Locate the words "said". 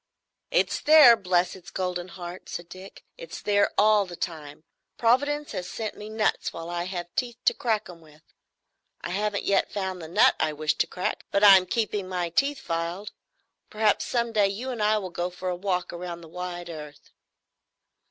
2.49-2.69